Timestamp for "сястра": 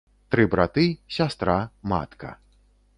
1.17-1.59